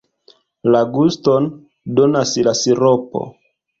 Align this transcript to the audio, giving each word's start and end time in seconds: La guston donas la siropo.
La 0.75 0.79
guston 0.95 1.47
donas 1.99 2.33
la 2.49 2.55
siropo. 2.63 3.23